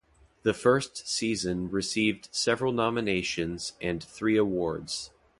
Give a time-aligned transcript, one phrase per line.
[0.41, 5.11] The first season received several nominations and three awards.